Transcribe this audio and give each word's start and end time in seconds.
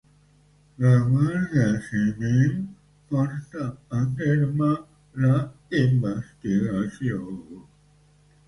La 0.83 0.93
Guàrdia 1.09 1.65
Civil 1.89 2.55
porta 3.11 3.67
a 3.89 3.99
terme 4.23 4.71
la 5.27 5.37
investigació 5.83 7.23